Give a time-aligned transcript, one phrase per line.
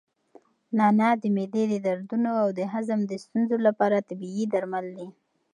[0.77, 5.07] نعناع د معدې د دردونو او د هضم د ستونزو لپاره طبیعي درمل دي.